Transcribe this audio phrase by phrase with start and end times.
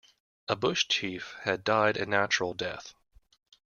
[0.47, 2.95] A bush chief had died a natural death.